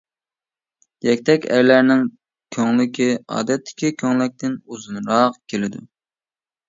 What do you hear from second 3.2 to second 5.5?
ئادەتتىكى كۆڭلەكتىن ئۇزۇنراق